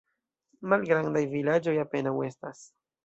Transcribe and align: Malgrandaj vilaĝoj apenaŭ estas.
Malgrandaj 0.73 1.23
vilaĝoj 1.35 1.77
apenaŭ 1.83 2.15
estas. 2.29 2.65